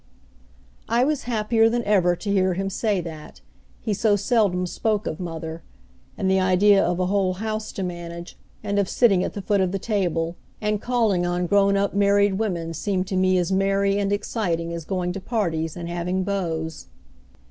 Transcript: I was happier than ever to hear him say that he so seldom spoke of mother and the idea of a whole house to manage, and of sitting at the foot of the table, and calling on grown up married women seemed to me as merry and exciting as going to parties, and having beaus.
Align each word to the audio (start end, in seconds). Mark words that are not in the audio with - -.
I 0.89 1.03
was 1.03 1.25
happier 1.25 1.69
than 1.69 1.83
ever 1.83 2.15
to 2.15 2.31
hear 2.31 2.55
him 2.55 2.71
say 2.71 3.01
that 3.01 3.41
he 3.81 3.93
so 3.93 4.15
seldom 4.15 4.65
spoke 4.65 5.05
of 5.05 5.19
mother 5.19 5.61
and 6.17 6.27
the 6.27 6.39
idea 6.39 6.83
of 6.83 6.99
a 6.99 7.05
whole 7.05 7.33
house 7.33 7.71
to 7.73 7.83
manage, 7.83 8.35
and 8.63 8.79
of 8.79 8.89
sitting 8.89 9.23
at 9.23 9.33
the 9.33 9.43
foot 9.43 9.61
of 9.61 9.71
the 9.71 9.77
table, 9.77 10.37
and 10.59 10.81
calling 10.81 11.23
on 11.23 11.45
grown 11.45 11.77
up 11.77 11.93
married 11.93 12.39
women 12.39 12.73
seemed 12.73 13.05
to 13.09 13.15
me 13.15 13.37
as 13.37 13.51
merry 13.51 13.99
and 13.99 14.11
exciting 14.11 14.73
as 14.73 14.85
going 14.85 15.11
to 15.13 15.21
parties, 15.21 15.77
and 15.77 15.87
having 15.87 16.23
beaus. 16.23 16.87